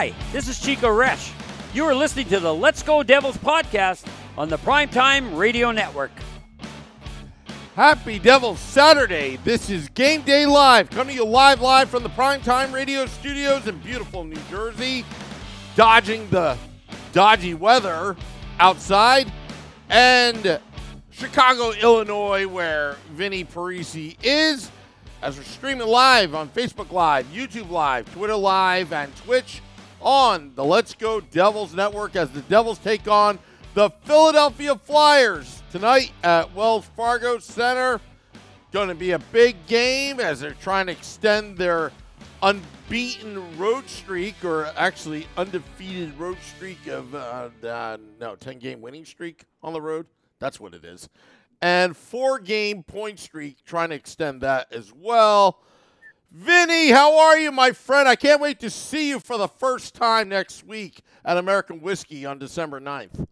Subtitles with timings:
[0.00, 1.30] Hi, this is Chico Resch.
[1.74, 4.06] You are listening to the Let's Go Devils podcast
[4.38, 6.10] on the Primetime Radio Network.
[7.76, 9.36] Happy Devils Saturday.
[9.44, 13.66] This is Game Day Live, coming to you live live from the Primetime Radio Studios
[13.66, 15.04] in beautiful New Jersey,
[15.76, 16.56] dodging the
[17.12, 18.16] dodgy weather
[18.58, 19.30] outside,
[19.90, 20.58] and
[21.10, 24.70] Chicago, Illinois, where Vinny Parisi is,
[25.20, 29.60] as we're streaming live on Facebook Live, YouTube Live, Twitter Live, and Twitch
[30.00, 33.38] on the Let's Go Devils Network as the Devils take on
[33.74, 38.00] the Philadelphia Flyers tonight at Wells Fargo Center.
[38.72, 41.92] Going to be a big game as they're trying to extend their
[42.42, 49.04] unbeaten road streak, or actually undefeated road streak of uh, uh, no ten game winning
[49.04, 50.06] streak on the road.
[50.38, 51.08] That's what it is,
[51.60, 55.60] and four game point streak, trying to extend that as well.
[56.32, 58.08] Vinny, how are you, my friend?
[58.08, 62.24] I can't wait to see you for the first time next week at American Whiskey
[62.24, 63.26] on December 9th.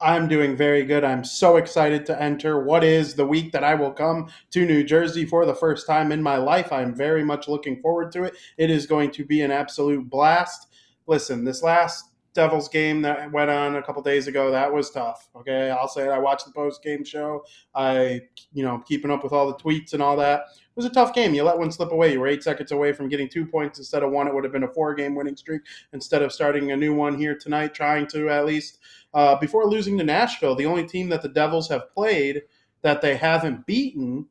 [0.00, 1.04] I'm doing very good.
[1.04, 4.82] I'm so excited to enter what is the week that I will come to New
[4.82, 6.72] Jersey for the first time in my life.
[6.72, 8.34] I'm very much looking forward to it.
[8.56, 10.72] It is going to be an absolute blast.
[11.06, 15.28] Listen, this last Devils game that went on a couple days ago, that was tough.
[15.36, 16.10] Okay, I'll say it.
[16.10, 17.44] I watched the post game show.
[17.74, 20.42] I, you know, keeping up with all the tweets and all that
[20.78, 21.34] was a tough game.
[21.34, 22.12] You let one slip away.
[22.12, 24.28] You were eight seconds away from getting two points instead of one.
[24.28, 25.62] It would have been a four game winning streak
[25.92, 28.78] instead of starting a new one here tonight, trying to at least,
[29.12, 32.42] uh, before losing to Nashville, the only team that the Devils have played
[32.82, 34.26] that they haven't beaten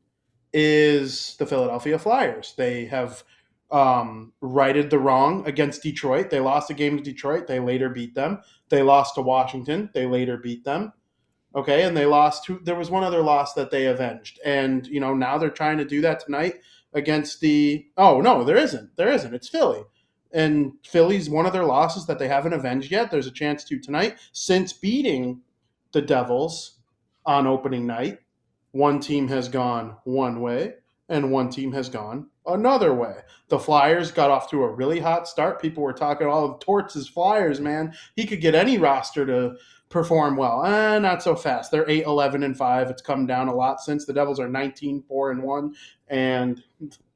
[0.54, 2.54] is the Philadelphia Flyers.
[2.56, 3.22] They have
[3.70, 6.30] um, righted the wrong against Detroit.
[6.30, 7.46] They lost a game to Detroit.
[7.46, 8.40] They later beat them.
[8.70, 9.90] They lost to Washington.
[9.92, 10.94] They later beat them.
[11.58, 12.48] Okay, and they lost.
[12.62, 15.84] There was one other loss that they avenged, and you know now they're trying to
[15.84, 16.54] do that tonight
[16.94, 17.84] against the.
[17.96, 18.94] Oh no, there isn't.
[18.94, 19.34] There isn't.
[19.34, 19.82] It's Philly,
[20.30, 23.10] and Philly's one of their losses that they haven't avenged yet.
[23.10, 25.40] There's a chance to tonight since beating
[25.90, 26.78] the Devils
[27.26, 28.20] on opening night.
[28.70, 30.74] One team has gone one way,
[31.08, 33.16] and one team has gone another way.
[33.48, 35.60] The Flyers got off to a really hot start.
[35.60, 37.94] People were talking all of Torts' Flyers, man.
[38.14, 39.56] He could get any roster to
[39.88, 40.64] perform well.
[40.64, 41.70] Eh, not so fast.
[41.70, 42.90] They're 8 11 and 5.
[42.90, 45.74] It's come down a lot since the Devils are 19 4 and 1
[46.08, 46.62] and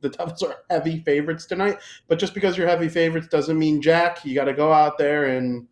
[0.00, 1.78] the Devils are heavy favorites tonight.
[2.08, 4.24] But just because you're heavy favorites doesn't mean jack.
[4.24, 5.66] You got to go out there and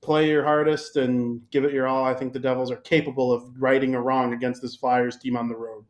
[0.00, 2.04] play your hardest and give it your all.
[2.04, 5.48] I think the Devils are capable of righting a wrong against this Flyers team on
[5.48, 5.84] the road.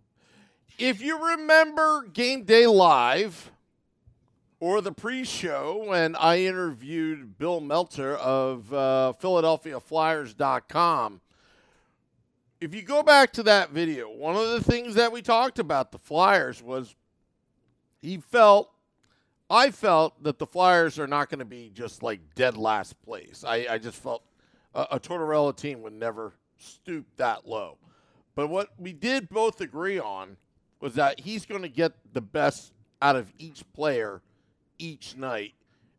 [0.79, 3.52] If you remember Game Day Live,
[4.63, 11.21] or the pre-show when I interviewed Bill Meltzer of uh, PhiladelphiaFlyers.com.
[12.61, 15.91] If you go back to that video, one of the things that we talked about
[15.91, 16.95] the Flyers was
[18.01, 18.71] he felt,
[19.51, 23.43] I felt that the Flyers are not going to be just like dead last place.
[23.45, 24.23] I, I just felt
[24.77, 27.79] a, a Tortorella team would never stoop that low.
[28.37, 30.37] But what we did both agree on
[30.79, 34.23] was that he's going to get the best out of each player
[34.83, 35.55] each night.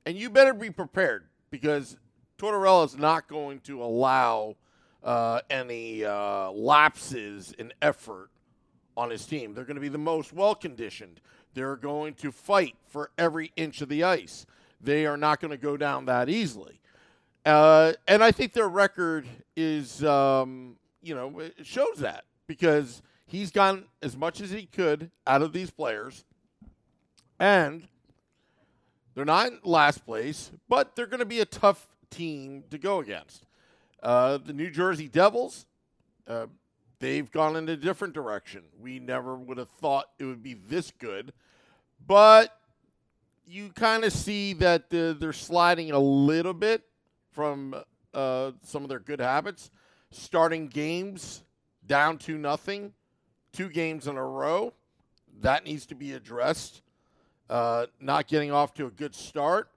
[0.06, 1.98] And you better be prepared because
[2.38, 4.56] Tortorella is not going to allow
[5.04, 8.30] uh, any uh, lapses in effort
[8.98, 9.54] on his team.
[9.54, 11.22] They're going to be the most well conditioned.
[11.54, 14.46] They're going to fight for every inch of the ice.
[14.82, 16.82] They are not going to go down that easily.
[17.46, 19.26] Uh, and I think their record
[19.56, 25.42] is, um, you know, shows that because he's gotten as much as he could out
[25.42, 26.26] of these players.
[27.40, 27.88] And
[29.16, 33.46] they're not last place, but they're going to be a tough team to go against.
[34.02, 35.66] Uh, the New Jersey Devils,
[36.28, 36.48] uh,
[37.00, 38.64] they've gone in a different direction.
[38.80, 41.34] We never would have thought it would be this good,
[42.06, 42.58] but
[43.46, 46.84] you kind of see that uh, they're sliding a little bit
[47.32, 47.76] from
[48.14, 49.70] uh, some of their good habits,
[50.12, 51.44] starting games
[51.86, 52.94] down to nothing,
[53.52, 54.74] two games in a row.
[55.42, 56.82] That needs to be addressed.
[57.50, 59.70] Uh, not getting off to a good start.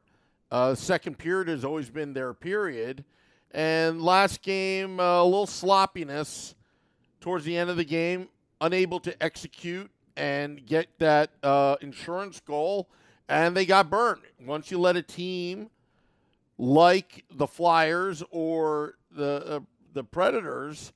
[0.51, 3.05] Uh, second period has always been their period.
[3.51, 6.55] And last game, uh, a little sloppiness
[7.21, 8.29] towards the end of the game,
[8.61, 12.89] unable to execute and get that uh, insurance goal.
[13.29, 14.23] And they got burned.
[14.45, 15.71] Once you let a team
[16.59, 19.61] like the Flyers or the, uh,
[19.93, 20.93] the Predators,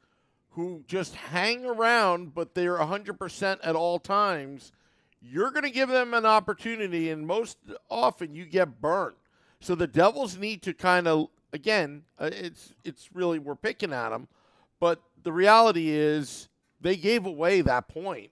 [0.50, 4.72] who just hang around, but they're 100% at all times,
[5.20, 7.58] you're going to give them an opportunity, and most
[7.88, 9.16] often you get burned.
[9.60, 14.10] So the Devils need to kind of again, uh, it's it's really we're picking at
[14.10, 14.28] them,
[14.78, 16.48] but the reality is
[16.80, 18.30] they gave away that point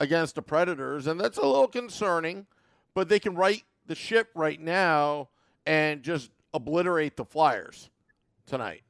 [0.00, 2.46] against the Predators, and that's a little concerning.
[2.94, 5.28] But they can right the ship right now
[5.66, 7.90] and just obliterate the Flyers
[8.46, 8.82] tonight.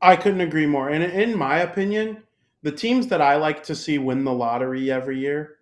[0.00, 0.88] I couldn't agree more.
[0.90, 2.22] And in my opinion,
[2.62, 5.56] the teams that I like to see win the lottery every year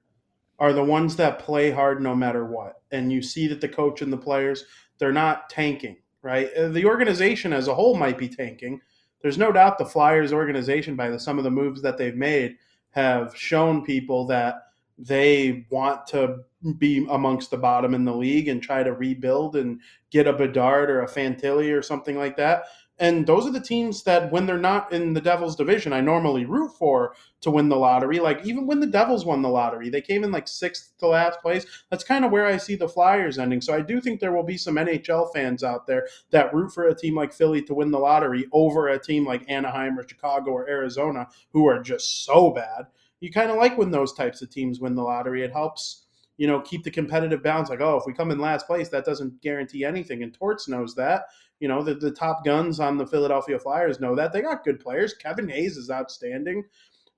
[0.59, 2.81] are the ones that play hard no matter what.
[2.91, 4.65] And you see that the coach and the players,
[4.99, 6.53] they're not tanking, right?
[6.55, 8.81] Uh, the organization as a whole might be tanking.
[9.21, 12.57] There's no doubt the Flyers organization, by the, some of the moves that they've made,
[12.91, 14.63] have shown people that
[14.99, 16.39] they want to
[16.79, 20.91] be amongst the bottom in the league and try to rebuild and get a Bedard
[20.91, 22.65] or a Fantilli or something like that
[22.99, 26.47] and those are the teams that when they're not in the Devils division, I normally
[26.47, 28.19] root for to win the lottery.
[28.21, 31.41] Like even when the Devils won the lottery, they came in like sixth to last
[31.43, 31.67] place.
[31.91, 33.61] That's kind of where I see the Flyers ending.
[33.61, 36.89] So I do think there will be some NHL fans out there that root for
[36.89, 40.53] a team like Philly to win the lottery over a team like Anaheim or Chicago
[40.53, 42.87] or Arizona who are just so bad.
[43.21, 45.43] You kind of like when those types of teams win the lottery.
[45.43, 46.07] It helps
[46.37, 47.71] you know, keep the competitive balance.
[47.71, 50.23] Like, oh, if we come in last place, that doesn't guarantee anything.
[50.23, 51.25] And Torts knows that.
[51.61, 54.33] You know, the, the top guns on the Philadelphia Flyers know that.
[54.33, 55.15] They got good players.
[55.15, 56.65] Kevin Hayes is outstanding.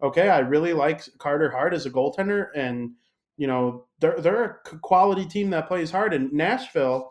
[0.02, 2.92] Okay, I really like Carter Hart as a goaltender, and
[3.36, 6.14] you know they're they're a quality team that plays hard.
[6.14, 7.10] And Nashville,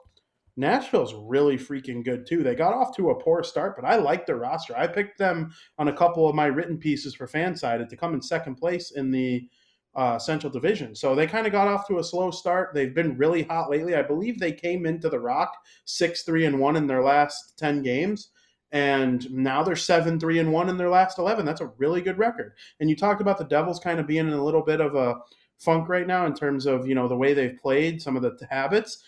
[0.55, 2.43] Nashville's really freaking good too.
[2.43, 4.77] They got off to a poor start, but I like their roster.
[4.77, 8.21] I picked them on a couple of my written pieces for Fansided to come in
[8.21, 9.49] second place in the
[9.97, 10.95] uh, Central Division.
[10.95, 12.73] So they kind of got off to a slow start.
[12.73, 13.95] They've been really hot lately.
[13.95, 17.81] I believe they came into the Rock six three and one in their last ten
[17.81, 18.29] games,
[18.71, 21.45] and now they're seven three and one in their last eleven.
[21.45, 22.53] That's a really good record.
[22.79, 25.15] And you talked about the Devils kind of being in a little bit of a
[25.57, 28.37] funk right now in terms of you know the way they've played, some of the
[28.51, 29.03] habits.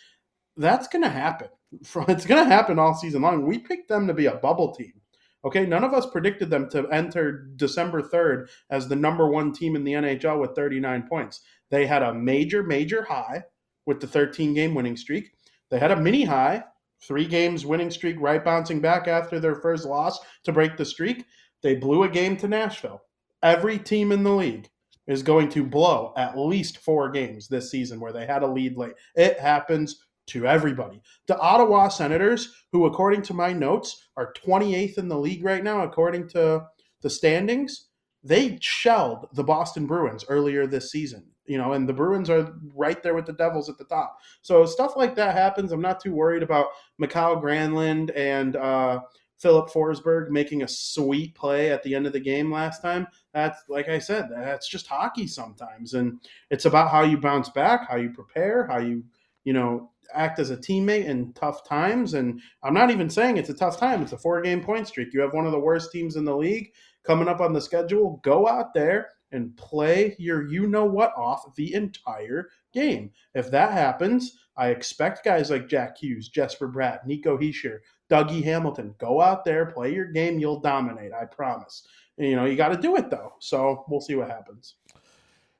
[0.57, 1.50] That's going to happen.
[2.07, 3.45] It's going to happen all season long.
[3.45, 4.98] We picked them to be a bubble team.
[5.45, 9.75] Okay, none of us predicted them to enter December 3rd as the number one team
[9.75, 11.41] in the NHL with 39 points.
[11.71, 13.44] They had a major, major high
[13.86, 15.31] with the 13 game winning streak.
[15.69, 16.63] They had a mini high,
[17.01, 21.25] three games winning streak, right bouncing back after their first loss to break the streak.
[21.62, 23.01] They blew a game to Nashville.
[23.42, 24.69] Every team in the league
[25.07, 28.77] is going to blow at least four games this season where they had a lead
[28.77, 28.94] late.
[29.15, 31.01] It happens to everybody.
[31.27, 35.83] The Ottawa Senators, who, according to my notes, are 28th in the league right now,
[35.83, 36.65] according to
[37.01, 37.87] the standings,
[38.23, 41.25] they shelled the Boston Bruins earlier this season.
[41.45, 44.18] You know, and the Bruins are right there with the Devils at the top.
[44.44, 45.71] So stuff like that happens.
[45.71, 46.68] I'm not too worried about
[46.99, 48.99] Mikael Granlund and uh,
[49.39, 53.07] Filip Forsberg making a sweet play at the end of the game last time.
[53.33, 56.19] That's like I said, that's just hockey sometimes, and
[56.51, 59.04] it's about how you bounce back, how you prepare, how you
[59.45, 62.13] you know act as a teammate in tough times.
[62.13, 64.01] And I'm not even saying it's a tough time.
[64.01, 65.13] It's a four game point streak.
[65.13, 66.71] You have one of the worst teams in the league
[67.04, 68.19] coming up on the schedule.
[68.23, 73.11] Go out there and play your you know what off the entire game.
[73.35, 78.95] If that happens, I expect guys like Jack Hughes, Jesper Bratt, Nico Hischier, Dougie Hamilton,
[78.97, 81.13] go out there, play your game, you'll dominate.
[81.13, 81.87] I promise.
[82.18, 83.33] And, you know, you got to do it though.
[83.39, 84.75] So we'll see what happens.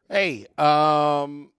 [0.10, 1.51] Hey, um,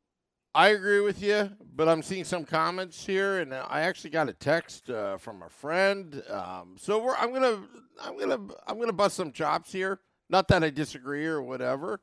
[0.54, 4.33] I agree with you, but I'm seeing some comments here, and I actually got a
[4.33, 6.23] text uh, from a friend.
[6.28, 7.62] Um, so I'm gonna,
[8.02, 10.00] I'm gonna, I'm gonna bust some chops here.
[10.28, 12.00] Not that I disagree or whatever.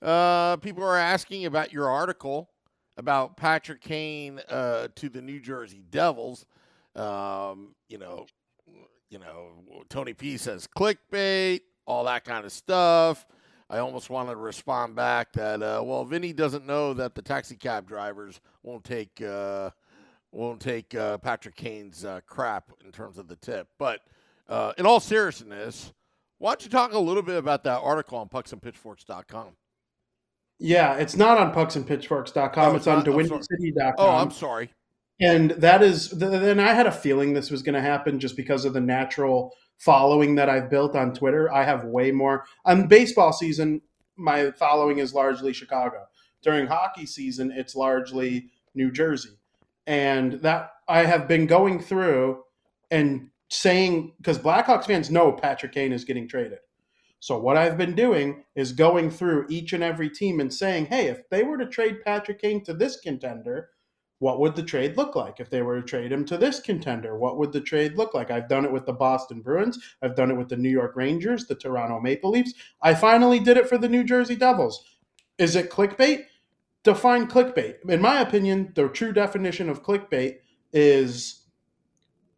[0.00, 2.50] Uh, people are asking about your article
[2.96, 6.46] about Patrick Kane uh, to the New Jersey Devils.
[6.94, 8.26] Um, you know,
[9.10, 13.26] you know, Tony P says clickbait, all that kind of stuff.
[13.70, 17.54] I almost wanted to respond back that, uh, well, Vinny doesn't know that the taxi
[17.54, 19.70] cab drivers won't take uh,
[20.32, 23.68] won't take uh, Patrick Kane's uh, crap in terms of the tip.
[23.78, 24.00] But
[24.48, 25.92] uh, in all seriousness,
[26.38, 29.56] why don't you talk a little bit about that article on pucksandpitchforks.com?
[30.58, 32.72] Yeah, it's not on pucksandpitchforks.com.
[32.72, 33.08] Oh, it's, it's on not?
[33.08, 33.28] I'm sorry.
[33.28, 33.94] TheWindyCity.com.
[33.98, 34.70] Oh, I'm sorry.
[35.20, 38.36] And that is, th- then I had a feeling this was going to happen just
[38.36, 41.52] because of the natural following that I've built on Twitter.
[41.52, 42.44] I have way more.
[42.64, 43.80] On baseball season,
[44.16, 46.06] my following is largely Chicago.
[46.42, 49.38] During hockey season, it's largely New Jersey.
[49.86, 52.42] And that I have been going through
[52.90, 56.58] and saying, because Blackhawks fans know Patrick Kane is getting traded.
[57.20, 61.06] So what I've been doing is going through each and every team and saying, hey,
[61.06, 63.70] if they were to trade Patrick Kane to this contender,
[64.20, 65.38] what would the trade look like?
[65.38, 68.30] If they were to trade him to this contender, what would the trade look like?
[68.30, 69.78] I've done it with the Boston Bruins.
[70.02, 72.54] I've done it with the New York Rangers, the Toronto Maple Leafs.
[72.82, 74.84] I finally did it for the New Jersey Devils.
[75.38, 76.24] Is it clickbait?
[76.82, 77.76] Define clickbait.
[77.88, 80.38] In my opinion, the true definition of clickbait
[80.72, 81.44] is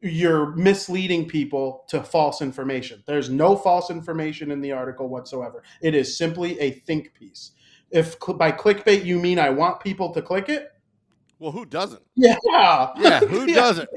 [0.02, 3.02] you're misleading people to false information.
[3.06, 5.62] There's no false information in the article whatsoever.
[5.82, 7.52] It is simply a think piece.
[7.90, 10.68] If by clickbait you mean I want people to click it,
[11.40, 12.02] Well, who doesn't?
[12.14, 12.36] yeah,
[12.98, 13.88] Yeah, who doesn't?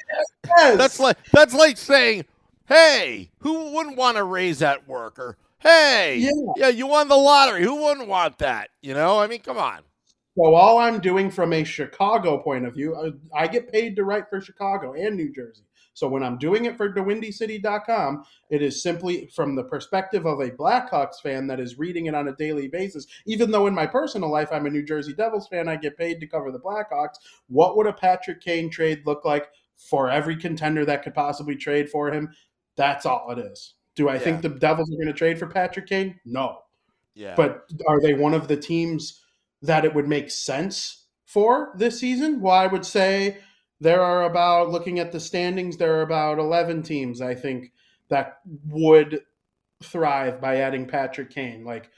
[0.48, 0.78] yes.
[0.78, 2.26] That's like that's like saying,
[2.68, 5.38] "Hey, who wouldn't want to raise that worker?
[5.60, 6.32] Hey, Yeah.
[6.56, 7.64] yeah, you won the lottery.
[7.64, 8.70] Who wouldn't want that?
[8.82, 9.80] You know, I mean, come on.
[10.38, 12.96] So all I'm doing from a Chicago point of view,
[13.36, 15.64] I, I get paid to write for Chicago and New Jersey.
[15.94, 20.50] So when I'm doing it for thewindycity.com, it is simply from the perspective of a
[20.50, 23.06] Blackhawks fan that is reading it on a daily basis.
[23.26, 26.20] Even though in my personal life I'm a New Jersey Devils fan, I get paid
[26.20, 27.16] to cover the Blackhawks.
[27.48, 31.90] What would a Patrick Kane trade look like for every contender that could possibly trade
[31.90, 32.34] for him?
[32.76, 33.76] That's all it is.
[33.96, 34.20] Do I Yeah.
[34.20, 36.20] think the Devils are going to trade for Patrick Kane?
[36.26, 36.60] No.
[37.14, 39.22] Yeah, But are they one of the teams
[39.62, 42.42] that it would make sense for this season?
[42.42, 43.38] Well, I would say
[43.80, 47.72] there are about, looking at the standings, there are about 11 teams, I think,
[48.10, 48.40] that
[48.70, 49.22] would
[49.82, 51.64] thrive by adding Patrick Kane.
[51.66, 51.90] Like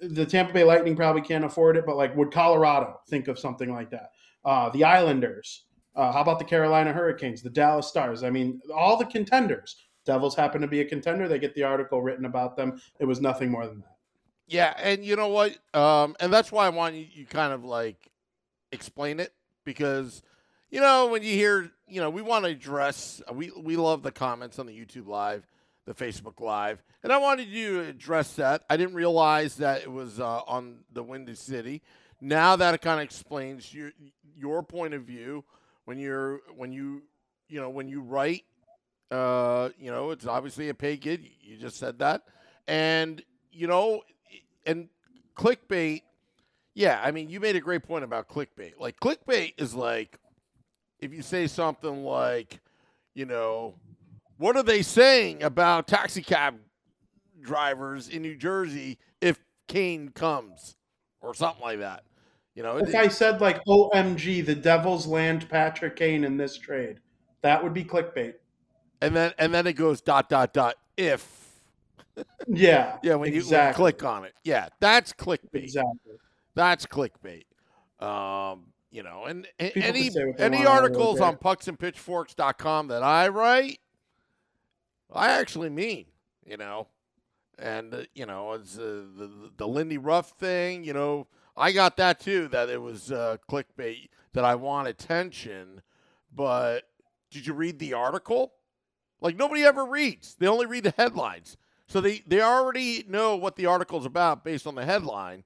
[0.00, 3.72] the Tampa Bay Lightning probably can't afford it, but like, would Colorado think of something
[3.72, 4.10] like that?
[4.44, 5.64] Uh, the Islanders.
[5.94, 8.22] Uh, how about the Carolina Hurricanes, the Dallas Stars?
[8.22, 9.84] I mean, all the contenders.
[10.04, 11.28] Devils happen to be a contender.
[11.28, 12.80] They get the article written about them.
[12.98, 13.96] It was nothing more than that.
[14.46, 15.58] yeah, and you know what?
[15.74, 18.10] Um, and that's why I want you, you kind of like
[18.72, 20.22] explain it because
[20.70, 23.22] you know when you hear, you know, we want to address.
[23.32, 25.46] We we love the comments on the YouTube live,
[25.86, 28.64] the Facebook live, and I wanted you to address that.
[28.68, 31.82] I didn't realize that it was uh, on the Windy City.
[32.20, 33.92] Now that it kind of explains your
[34.36, 35.44] your point of view
[35.84, 37.02] when you're when you
[37.48, 38.44] you know when you write
[39.10, 41.30] uh, you know, it's obviously a pay gig.
[41.40, 42.22] You just said that.
[42.66, 44.02] And, you know,
[44.66, 44.88] and
[45.36, 46.02] clickbait,
[46.74, 48.74] yeah, I mean, you made a great point about clickbait.
[48.78, 50.18] Like, clickbait is like
[51.00, 52.60] if you say something like,
[53.14, 53.74] you know,
[54.38, 56.56] what are they saying about taxi cab
[57.40, 60.76] drivers in New Jersey if Kane comes
[61.20, 62.04] or something like that?
[62.54, 66.56] You know, If it- I said like OMG, the Devils land Patrick Kane in this
[66.58, 67.00] trade,
[67.42, 68.34] that would be clickbait.
[69.00, 71.52] and then and then it goes dot dot dot if
[72.48, 72.98] Yeah.
[73.04, 76.14] yeah when you, when you click on it yeah that's clickbait Exactly.
[76.56, 77.44] That's clickbait.
[78.04, 81.20] Um, you know, and, and any can say what they any want all over articles
[81.20, 83.80] on pucksandpitchforks.com that I write,
[85.12, 86.06] I actually mean,
[86.44, 86.88] you know,
[87.58, 90.84] and uh, you know, it's uh, the the Lindy Ruff thing.
[90.84, 91.26] You know,
[91.56, 92.48] I got that too.
[92.48, 94.08] That it was uh, clickbait.
[94.32, 95.82] That I want attention,
[96.34, 96.84] but
[97.30, 98.52] did you read the article?
[99.20, 100.36] Like nobody ever reads.
[100.36, 101.56] They only read the headlines.
[101.88, 105.44] So they, they already know what the article's about based on the headline.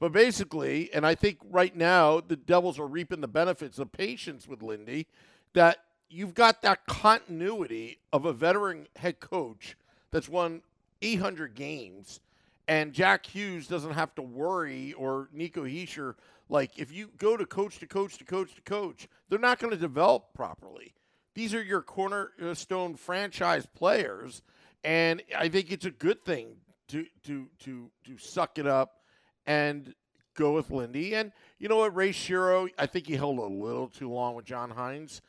[0.00, 4.46] But basically, and I think right now the Devils are reaping the benefits of patience
[4.46, 5.06] with Lindy,
[5.54, 5.78] that
[6.08, 9.76] you've got that continuity of a veteran head coach
[10.10, 10.62] that's won
[11.02, 12.20] 800 games,
[12.68, 16.14] and Jack Hughes doesn't have to worry, or Nico Hischier.
[16.48, 19.72] Like, if you go to coach to coach to coach to coach, they're not going
[19.72, 20.94] to develop properly.
[21.34, 24.42] These are your cornerstone franchise players,
[24.84, 26.56] and I think it's a good thing
[26.88, 28.97] to to to to suck it up
[29.48, 29.94] and
[30.36, 31.14] go with Lindy.
[31.14, 34.44] And you know what, Ray Shero, I think he held a little too long with
[34.44, 35.22] John Hynes,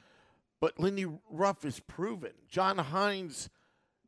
[0.59, 2.33] but Lindy Ruff is proven.
[2.49, 3.49] John Hynes,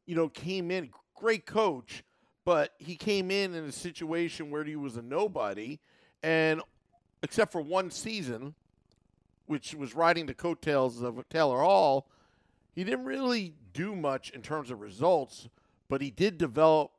[0.06, 2.04] you know, came in great coach,
[2.44, 5.80] but he came in in a situation where he was a nobody,
[6.22, 6.62] and
[7.24, 8.54] except for one season,
[9.46, 12.08] which was riding the coattails of Taylor Hall,
[12.74, 15.48] he didn't really do much in terms of results,
[15.88, 16.92] but he did develop,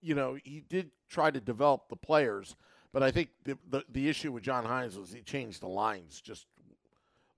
[0.00, 2.56] you know, he did try to develop the players.
[2.92, 6.20] But I think the, the, the issue with John Hynes was he changed the lines
[6.20, 6.46] just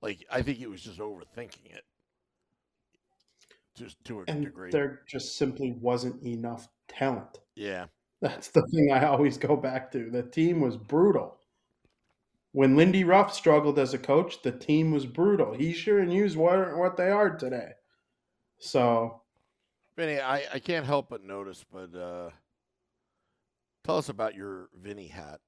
[0.03, 1.85] Like I think he was just overthinking it,
[3.77, 4.71] just to a And degree.
[4.71, 7.41] there just simply wasn't enough talent.
[7.55, 7.87] Yeah,
[8.21, 10.11] That's the thing I always go back to.
[10.11, 11.39] The team was brutal.
[12.53, 15.53] When Lindy Ruff struggled as a coach, the team was brutal.
[15.55, 17.73] He sure and used what what they are today.
[18.59, 19.23] So
[19.97, 22.31] Vinny, I, I can't help but notice, but uh,
[23.85, 25.41] tell us about your Vinny hat.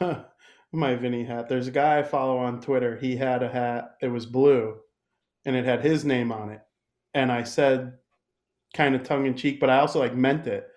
[0.72, 1.48] my Vinny hat.
[1.48, 2.96] There's a guy I follow on Twitter.
[2.96, 3.96] He had a hat.
[4.02, 4.76] It was blue,
[5.44, 6.60] and it had his name on it.
[7.14, 7.94] And I said,
[8.74, 10.68] kind of tongue in cheek, but I also like meant it.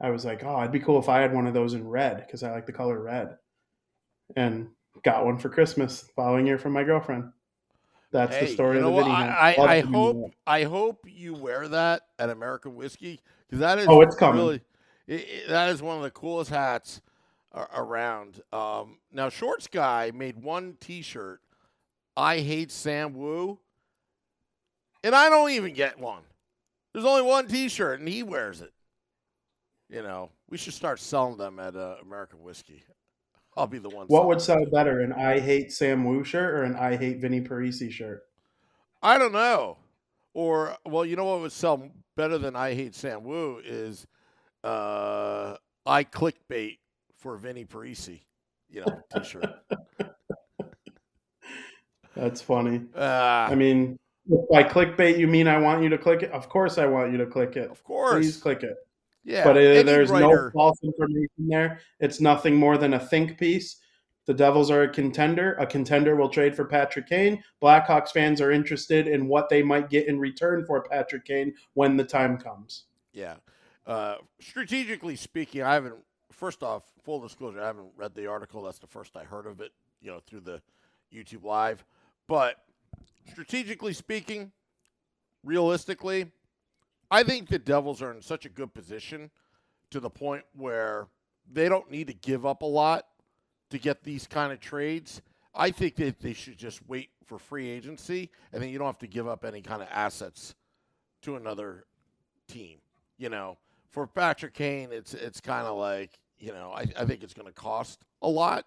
[0.00, 2.24] I was like, oh, it'd be cool if I had one of those in red
[2.24, 3.36] because I like the color red.
[4.36, 4.68] And
[5.02, 7.24] got one for Christmas following year from my girlfriend.
[8.12, 9.10] That's Hey, the story you of know the what?
[9.10, 9.28] Hat.
[9.38, 10.32] I, I, I hope.
[10.46, 14.40] I hope you wear that at American Whiskey because that is Oh, it's coming.
[14.40, 14.60] really
[15.08, 17.00] i i that is one of the coolest hats
[17.74, 18.42] around.
[18.52, 21.40] Um, now, Shorts guy made one T-shirt.
[22.16, 23.58] I hate Sam Wu,
[25.02, 26.22] and I don't even get one.
[26.92, 28.72] There's only one T-shirt, and he wears it.
[29.88, 32.84] You know, we should start selling them at uh, American Whiskey.
[33.56, 34.06] I'll be the one.
[34.06, 37.40] What would sell better, an I hate Sam Wu shirt or an I hate Vinny
[37.40, 38.22] Parisi shirt?
[39.02, 39.78] I don't know.
[40.34, 44.06] Or well, you know what would sell better than I hate Sam Wu is
[44.64, 46.78] uh I clickbait
[47.16, 48.20] for Vinny Parisi,
[48.68, 49.46] you know, t-shirt.
[52.16, 52.82] That's funny.
[52.96, 53.00] uh,
[53.50, 53.98] I mean,
[54.50, 56.30] by clickbait you mean I want you to click it?
[56.32, 57.70] Of course I want you to click it.
[57.70, 58.14] of course.
[58.14, 58.76] Please click it.
[59.24, 59.44] yeah.
[59.44, 61.80] but uh, there's writer- no false information there.
[62.00, 63.76] It's nothing more than a think piece.
[64.26, 65.54] The Devils are a contender.
[65.54, 67.42] A contender will trade for Patrick Kane.
[67.60, 71.96] Blackhawks fans are interested in what they might get in return for Patrick Kane when
[71.96, 72.84] the time comes.
[73.12, 73.36] Yeah.
[73.90, 75.96] Uh, strategically speaking, I haven't.
[76.30, 78.62] First off, full disclosure, I haven't read the article.
[78.62, 79.72] That's the first I heard of it.
[80.00, 80.62] You know, through the
[81.12, 81.84] YouTube live.
[82.28, 82.54] But
[83.28, 84.52] strategically speaking,
[85.42, 86.30] realistically,
[87.10, 89.28] I think the Devils are in such a good position
[89.90, 91.08] to the point where
[91.52, 93.08] they don't need to give up a lot
[93.70, 95.20] to get these kind of trades.
[95.52, 98.98] I think that they should just wait for free agency, and then you don't have
[98.98, 100.54] to give up any kind of assets
[101.22, 101.86] to another
[102.46, 102.78] team.
[103.18, 103.58] You know,
[103.90, 107.48] for Patrick Kane, it's it's kind of like you know I, I think it's going
[107.48, 108.64] to cost a lot,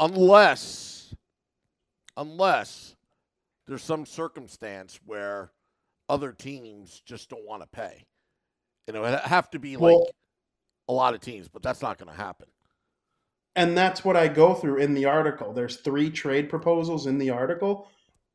[0.00, 1.14] unless
[2.16, 2.94] unless
[3.66, 5.50] there's some circumstance where
[6.08, 8.04] other teams just don't want to pay.
[8.86, 10.06] You know, it have to be like Well-
[10.88, 12.46] a lot of teams, but that's not going to happen.
[13.56, 15.52] And that's what I go through in the article.
[15.52, 17.88] There's three trade proposals in the article.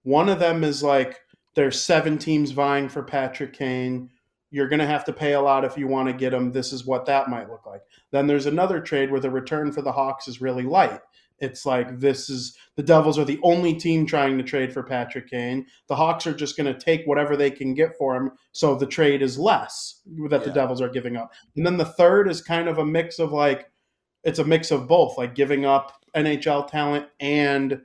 [0.04, 1.22] One of them is like
[1.54, 4.10] there's seven teams vying for Patrick Kane.
[4.52, 6.52] You're going to have to pay a lot if you want to get him.
[6.52, 7.82] This is what that might look like.
[8.12, 11.00] Then there's another trade where the return for the Hawks is really light.
[11.42, 15.28] It's like this is the Devils are the only team trying to trade for Patrick
[15.28, 15.66] Kane.
[15.88, 18.86] The Hawks are just going to take whatever they can get for him, so the
[18.86, 21.34] trade is less that the Devils are giving up.
[21.56, 23.72] And then the third is kind of a mix of like
[24.24, 27.82] it's a mix of both, like giving up NHL talent and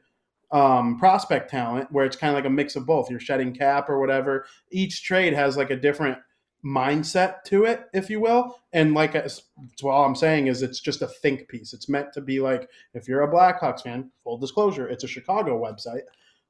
[0.52, 3.10] um, prospect talent, where it's kind of like a mix of both.
[3.10, 4.44] You're shedding cap or whatever.
[4.70, 6.18] Each trade has like a different
[6.66, 8.58] mindset to it, if you will.
[8.72, 11.72] And like as- that's all I'm saying is it's just a think piece.
[11.72, 15.60] It's meant to be like if you're a Blackhawks fan, full disclosure, it's a Chicago
[15.60, 16.02] website.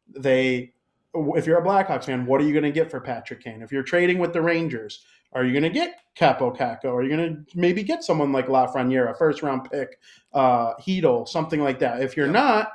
[0.08, 0.72] They
[1.14, 3.62] if you're a Blackhawks fan, what are you going to get for Patrick Kane?
[3.62, 6.92] If you're trading with the Rangers, are you going to get Kaapo Kakko?
[6.94, 9.98] Are you going to maybe get someone like Lafreniere, a first round pick,
[10.34, 12.02] uh, Heedle, something like that?
[12.02, 12.72] If you're not,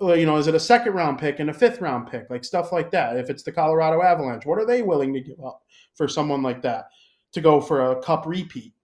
[0.00, 2.72] you know, is it a second round pick and a fifth round pick, like stuff
[2.72, 3.16] like that?
[3.16, 5.62] If it's the Colorado Avalanche, what are they willing to give up
[5.94, 6.88] for someone like that
[7.32, 8.74] to go for a cup repeat?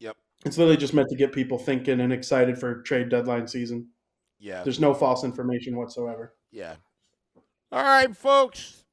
[0.00, 0.16] Yep.
[0.44, 3.88] It's literally just meant to get people thinking and excited for trade deadline season.
[4.38, 4.62] Yeah.
[4.62, 6.34] There's no false information whatsoever.
[6.50, 6.74] Yeah.
[7.70, 8.84] All right, folks.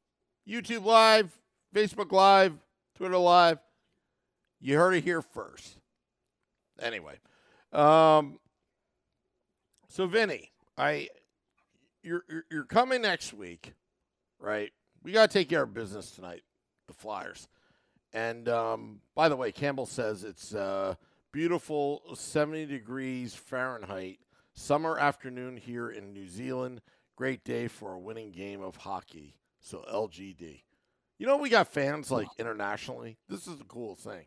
[0.47, 1.37] YouTube Live,
[1.73, 2.53] Facebook Live,
[2.95, 3.59] Twitter Live.
[4.59, 5.79] You heard it here first.
[6.81, 7.19] Anyway,
[7.71, 8.39] um,
[9.87, 11.07] so Vinny, I,
[12.03, 13.73] you're you're- coming next week,
[14.39, 14.71] right?
[15.03, 16.43] We got to take care of business tonight,
[16.87, 17.47] the Flyers.
[18.13, 20.95] And um, by the way, Campbell says it's uh,
[21.31, 24.19] beautiful, 70 degrees Fahrenheit,
[24.53, 26.81] summer afternoon here in New Zealand.
[27.15, 29.35] Great day for a winning game of hockey.
[29.59, 30.61] So LGD.
[31.19, 33.17] You know we got fans like internationally.
[33.29, 34.25] This is the coolest thing.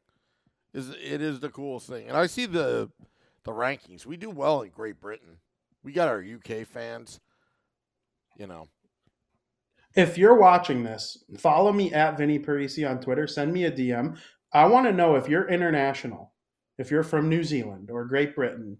[0.72, 2.08] Is it is the coolest thing.
[2.08, 2.90] And I see the
[3.44, 4.06] the rankings.
[4.06, 5.38] We do well in Great Britain.
[5.82, 7.20] We got our UK fans.
[8.36, 8.68] You know.
[9.94, 13.26] If you're watching this, follow me at Vinny Parisi on Twitter.
[13.26, 14.18] Send me a DM.
[14.52, 16.34] I want to know if you're international,
[16.78, 18.76] if you're from New Zealand or Great Britain.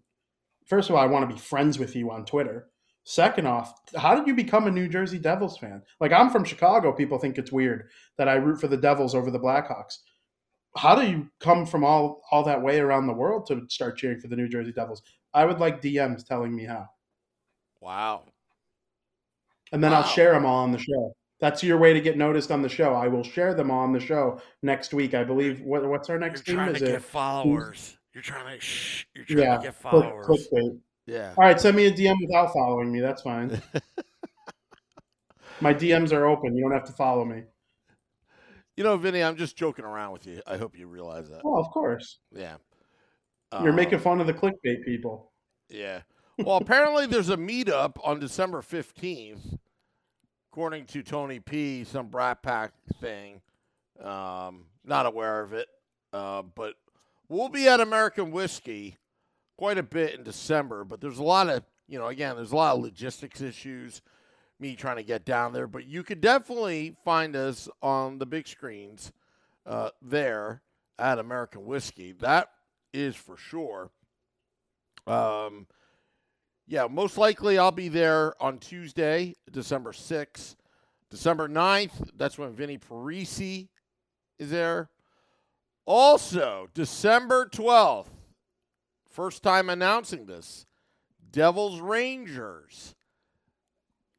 [0.67, 2.69] First of all, I want to be friends with you on Twitter.
[3.05, 5.81] Second off, how did you become a New Jersey Devils fan?
[6.01, 7.89] Like I'm from Chicago, people think it's weird
[8.19, 9.99] that I root for the Devils over the Blackhawks.
[10.77, 14.21] How do you come from all all that way around the world to start cheering
[14.21, 15.03] for the New Jersey Devils?
[15.33, 16.89] I would like DMs telling me how.
[17.81, 18.25] Wow.
[19.73, 19.99] And then wow.
[19.99, 21.15] I'll share them all on the show.
[21.41, 22.95] That's your way to get noticed on the show.
[22.95, 25.15] I will share them all on the show next week.
[25.15, 25.61] I believe.
[25.61, 26.57] What, what's our next you're?
[26.57, 26.93] Trying Is to it?
[26.93, 27.99] get followers.
[28.15, 28.65] You're trying to.
[28.65, 30.27] Shh, you're trying yeah, to get followers.
[30.27, 30.79] Click, clickbait.
[31.07, 31.35] Yeah.
[31.37, 33.01] All right, send me a DM without following me.
[33.01, 33.61] That's fine.
[35.61, 36.57] My DMs are open.
[36.57, 37.43] You don't have to follow me.
[38.77, 40.43] You know, Vinny, I'm just joking around with you.
[40.47, 41.41] I hope you realize that.
[41.45, 42.19] Oh, of course.
[42.31, 42.57] Yeah.
[43.53, 45.33] You're um, making fun of the clickbait people.
[45.71, 46.01] Yeah.
[46.39, 49.59] Well, apparently there's a meetup on December 15th,
[50.53, 53.41] according to Tony P, some Brat Pack thing.
[54.03, 55.67] Um, not aware of it,
[56.13, 56.75] uh, but
[57.31, 58.99] we'll be at American Whiskey
[59.57, 62.57] quite a bit in December, but there's a lot of, you know, again, there's a
[62.57, 64.03] lot of logistics issues,
[64.61, 68.47] me trying to get down there, but you could definitely find us on the big
[68.47, 69.11] screens
[69.65, 70.61] uh, there
[70.99, 72.13] at American Whiskey.
[72.13, 72.51] That
[72.93, 73.91] is for sure.
[75.07, 75.67] Um,
[76.67, 80.57] yeah, most likely I'll be there on Tuesday, December 6th.
[81.09, 83.69] December 9th, that's when Vinnie Parisi
[84.39, 84.91] is there.
[85.87, 88.09] Also, December 12th,
[89.17, 90.67] First time announcing this.
[91.31, 92.95] Devils Rangers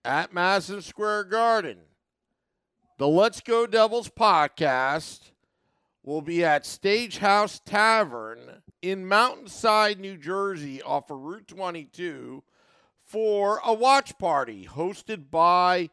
[0.03, 1.77] at Madison Square Garden.
[2.97, 5.33] The Let's Go Devils podcast
[6.01, 12.41] will be at Stagehouse Tavern in Mountainside, New Jersey, off of Route 22
[13.03, 15.89] for a watch party hosted by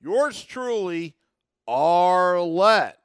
[0.00, 1.16] yours truly,
[1.68, 2.98] Arlette.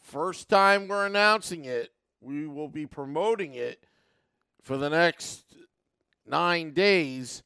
[0.00, 3.84] First time we're announcing it, we will be promoting it
[4.60, 5.44] for the next
[6.26, 7.44] nine days.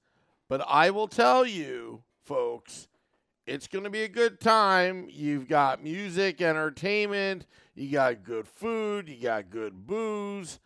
[0.49, 2.89] But I will tell you, folks,
[3.47, 5.09] it's going to be a good time.
[5.11, 7.45] You've got music, entertainment,
[7.75, 10.59] you got good food, you got good booze,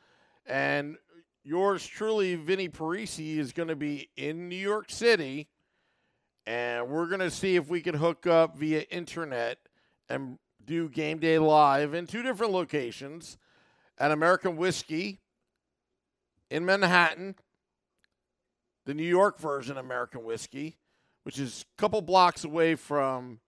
[0.46, 0.96] and
[1.44, 5.48] yours truly, Vinny Parisi, is going to be in New York City,
[6.46, 9.58] and we're going to see if we can hook up via internet
[10.08, 13.38] and do game day live in two different locations.
[13.98, 15.20] At American Whiskey
[16.50, 17.34] in Manhattan,
[18.84, 20.76] the New York version of American whiskey,
[21.24, 23.40] which is a couple blocks away from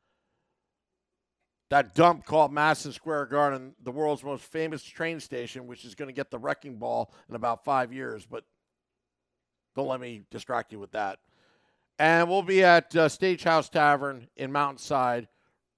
[1.70, 6.08] that dump called Madison Square Garden, the world's most famous train station, which is going
[6.08, 8.26] to get the wrecking ball in about five years.
[8.26, 8.44] But
[9.76, 11.18] don't let me distract you with that.
[11.98, 15.28] And we'll be at uh, Stagehouse Tavern in Mountainside,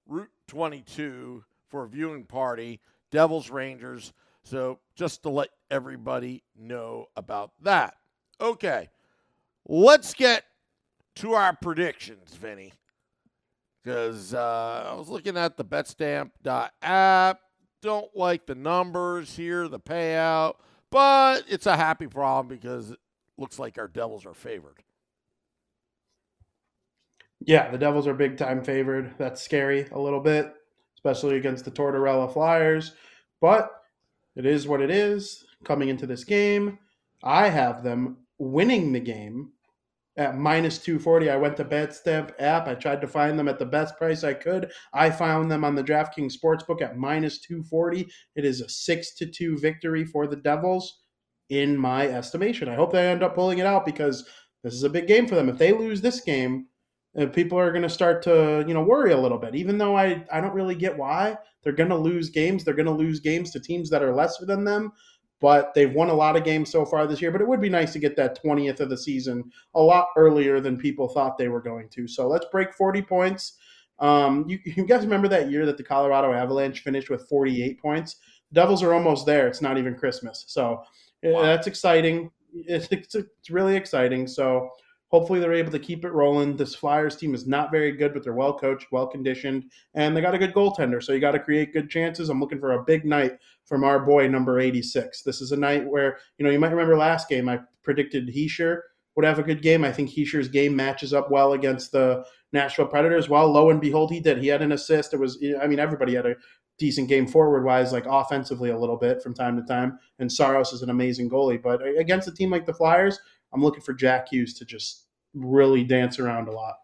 [0.07, 2.79] Route 22 for a viewing party.
[3.11, 4.13] Devils Rangers.
[4.43, 7.95] So just to let everybody know about that.
[8.39, 8.89] Okay,
[9.67, 10.45] let's get
[11.15, 12.73] to our predictions, Vinny.
[13.83, 17.39] Because uh, I was looking at the betstamp.app.
[17.81, 20.55] Don't like the numbers here, the payout,
[20.91, 22.99] but it's a happy problem because it
[23.39, 24.83] looks like our Devils are favored.
[27.39, 29.15] Yeah, the Devils are big time favored.
[29.17, 30.53] That's scary a little bit,
[30.95, 32.93] especially against the Tortorella Flyers.
[33.39, 33.71] But
[34.35, 35.43] it is what it is.
[35.63, 36.77] Coming into this game,
[37.23, 39.53] I have them winning the game
[40.21, 41.29] at minus 240.
[41.29, 42.67] I went to BetStamp app.
[42.67, 44.71] I tried to find them at the best price I could.
[44.93, 48.07] I found them on the DraftKings Sportsbook at minus 240.
[48.35, 50.99] It is a 6 to 2 victory for the Devils
[51.49, 52.69] in my estimation.
[52.69, 54.27] I hope they end up pulling it out because
[54.63, 55.49] this is a big game for them.
[55.49, 56.67] If they lose this game,
[57.19, 59.97] uh, people are going to start to you know worry a little bit even though
[59.97, 63.19] i i don't really get why they're going to lose games they're going to lose
[63.19, 64.93] games to teams that are lesser than them
[65.41, 67.69] but they've won a lot of games so far this year but it would be
[67.69, 71.49] nice to get that 20th of the season a lot earlier than people thought they
[71.49, 72.07] were going to.
[72.07, 73.53] So let's break 40 points.
[73.99, 78.17] Um, you, you guys remember that year that the colorado avalanche finished with 48 points?
[78.53, 79.47] Devils are almost there.
[79.47, 80.45] It's not even christmas.
[80.47, 80.83] So
[81.23, 81.41] wow.
[81.41, 82.31] that's exciting.
[82.53, 84.27] It's, it's, it's really exciting.
[84.27, 84.69] So
[85.11, 86.55] Hopefully, they're able to keep it rolling.
[86.55, 90.21] This Flyers team is not very good, but they're well coached, well conditioned, and they
[90.21, 91.03] got a good goaltender.
[91.03, 92.29] So you got to create good chances.
[92.29, 95.21] I'm looking for a big night from our boy, number 86.
[95.23, 98.79] This is a night where, you know, you might remember last game, I predicted Hischier
[99.15, 99.83] would have a good game.
[99.83, 103.29] I think Hischier's game matches up well against the Nashville Predators.
[103.29, 104.37] Well, lo and behold, he did.
[104.37, 105.13] He had an assist.
[105.13, 106.35] It was, I mean, everybody had a
[106.77, 109.99] decent game forward wise, like offensively a little bit from time to time.
[110.19, 111.61] And Saros is an amazing goalie.
[111.61, 113.19] But against a team like the Flyers,
[113.53, 116.75] I'm looking for Jack Hughes to just really dance around a lot.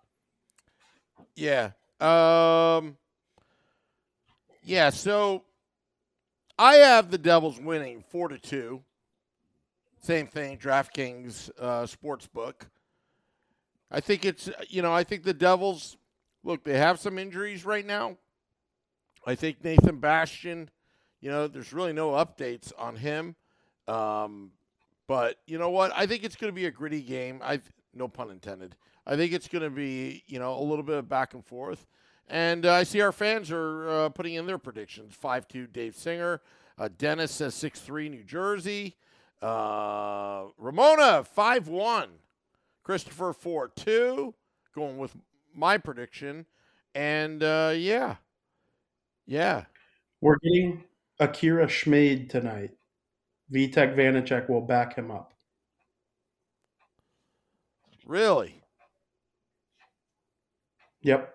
[1.36, 1.72] Yeah.
[2.00, 2.98] Um
[4.64, 5.44] Yeah, so
[6.60, 8.82] I have the Devils winning 4 to 2.
[10.02, 12.68] Same thing, DraftKings uh, sports book.
[13.92, 15.98] I think it's you know I think the Devils
[16.44, 18.18] look they have some injuries right now.
[19.26, 20.70] I think Nathan Bastian,
[21.20, 23.36] you know, there's really no updates on him.
[23.88, 24.52] Um,
[25.08, 25.92] but you know what?
[25.96, 27.42] I think it's going to be a gritty game.
[27.44, 27.62] I
[27.94, 28.76] no pun intended.
[29.06, 31.88] I think it's going to be you know a little bit of back and forth.
[32.28, 35.16] And uh, I see our fans are uh, putting in their predictions.
[35.16, 36.42] Five two Dave Singer.
[36.78, 38.96] Uh, Dennis says six three New Jersey.
[39.42, 42.10] Uh, Ramona five one.
[42.84, 44.34] Christopher four two.
[44.76, 45.16] Going with
[45.56, 46.46] my prediction.
[46.94, 48.16] And uh, yeah,
[49.26, 49.66] yeah.
[50.20, 50.84] We're getting
[51.20, 52.72] Akira Schmid tonight.
[53.54, 55.34] Vitek Vanecek will back him up.
[58.06, 58.62] Really?
[61.02, 61.34] Yep.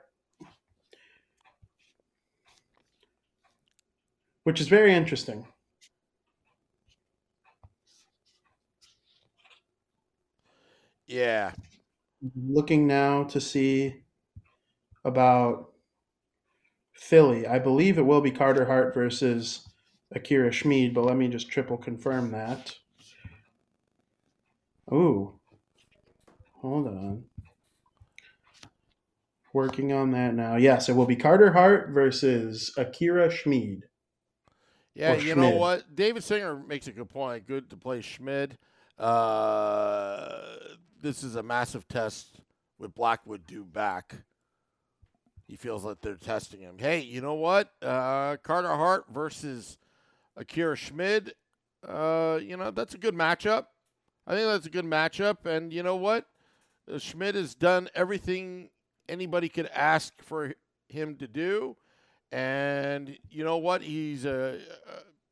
[4.44, 5.46] Which is very interesting.
[11.07, 11.53] Yeah.
[12.37, 14.03] Looking now to see
[15.05, 15.72] about
[16.94, 17.46] Philly.
[17.46, 19.68] I believe it will be Carter Hart versus
[20.14, 22.75] Akira Schmid, but let me just triple confirm that.
[24.92, 25.38] Ooh.
[26.61, 27.25] Hold on.
[29.53, 30.57] Working on that now.
[30.57, 33.85] Yes, it will be Carter Hart versus Akira Schmid.
[34.94, 35.94] Yeah, you know what?
[35.94, 37.46] David Singer makes a good point.
[37.46, 38.59] Good to play Schmid.
[38.98, 40.38] Uh,
[41.01, 42.40] this is a massive test
[42.79, 44.14] with Blackwood due back.
[45.46, 46.77] He feels like they're testing him.
[46.79, 47.72] Hey, you know what?
[47.83, 49.79] Uh, Carter Hart versus
[50.37, 51.35] Akira Schmid.
[51.87, 53.66] Uh, you know that's a good matchup.
[54.27, 55.47] I think that's a good matchup.
[55.47, 56.27] And you know what?
[56.90, 58.71] Uh, Schmid has done everything
[59.09, 60.55] anybody could ask for
[60.88, 61.77] him to do.
[62.31, 63.83] And you know what?
[63.83, 64.59] He's a,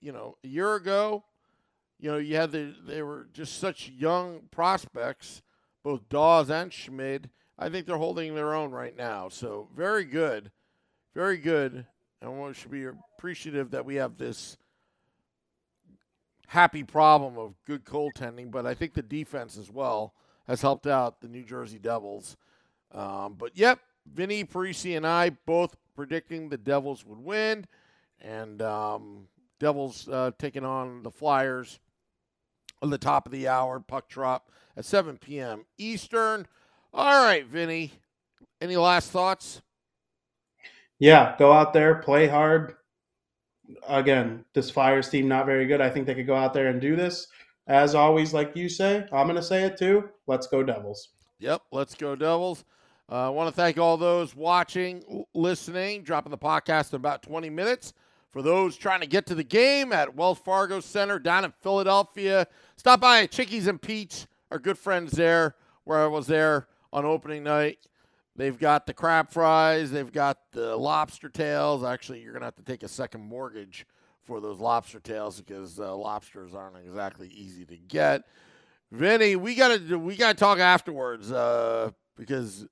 [0.00, 1.24] you know, a year ago,
[1.98, 5.42] you know, you had the they were just such young prospects,
[5.82, 7.30] both Daws and Schmid.
[7.58, 9.28] I think they're holding their own right now.
[9.28, 10.50] So very good,
[11.14, 11.86] very good.
[12.22, 14.56] And we should be appreciative that we have this
[16.50, 18.50] happy problem of good goaltending.
[18.50, 20.14] But I think the defense as well
[20.48, 22.36] has helped out the New Jersey Devils.
[22.92, 23.78] Um, but yep,
[24.12, 27.66] Vinny Parisi and I both predicting the Devils would win,
[28.20, 29.28] and um,
[29.60, 31.78] Devils uh, taking on the Flyers
[32.82, 33.78] on the top of the hour.
[33.78, 35.66] Puck drop at 7 p.m.
[35.78, 36.48] Eastern.
[36.92, 37.92] All right, Vinny.
[38.60, 39.62] Any last thoughts?
[40.98, 42.74] Yeah, go out there, play hard.
[43.88, 45.80] Again, this Flyers team not very good.
[45.80, 47.28] I think they could go out there and do this.
[47.66, 50.08] As always, like you say, I'm going to say it too.
[50.26, 51.10] Let's go Devils.
[51.38, 52.64] Yep, let's go Devils.
[53.10, 57.50] Uh, I want to thank all those watching, listening, dropping the podcast in about 20
[57.50, 57.92] minutes.
[58.30, 62.46] For those trying to get to the game at Wells Fargo Center down in Philadelphia,
[62.76, 67.42] stop by Chickies and Pete's, our good friends there, where I was there on opening
[67.42, 67.78] night.
[68.40, 71.84] They've got the crab fries, they've got the lobster tails.
[71.84, 73.86] Actually, you're going to have to take a second mortgage
[74.22, 78.22] for those lobster tails because uh, lobsters aren't exactly easy to get.
[78.90, 82.66] Vinny, we gotta we gotta talk afterwards uh, because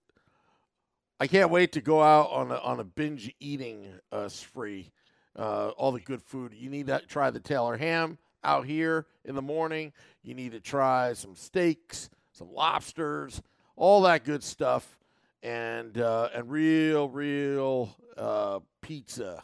[1.20, 4.90] I can't wait to go out on a, on a binge eating uh, spree.
[5.37, 6.54] Uh, all the good food.
[6.54, 9.92] You need to try the Taylor ham out here in the morning.
[10.22, 13.42] You need to try some steaks, some lobsters,
[13.76, 14.97] all that good stuff,
[15.42, 19.42] and uh, and real real uh, pizza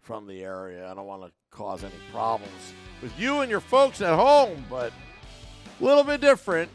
[0.00, 0.90] from the area.
[0.90, 2.72] I don't want to cause any problems
[3.02, 4.92] with you and your folks at home, but
[5.80, 6.70] a little bit different.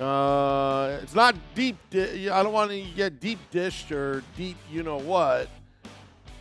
[0.00, 1.76] Uh, it's not deep.
[1.90, 5.48] Di- I don't want to get deep dished or deep, you know what.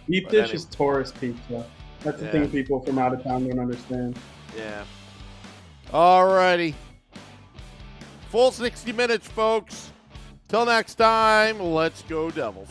[0.10, 1.66] Deep But dish is tourist pizza.
[2.02, 2.32] That's the Yeah.
[2.32, 4.20] thing people from out of town don't understand.
[4.58, 4.84] Yeah.
[5.94, 6.76] All righty.
[8.30, 9.92] Full 60 minutes, folks.
[10.48, 12.70] Till next time, let's go, Devils.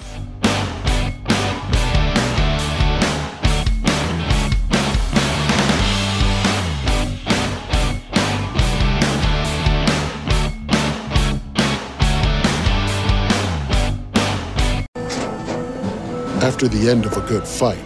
[16.44, 17.78] After the end of a good fight,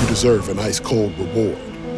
[0.00, 1.69] you deserve an ice cold reward.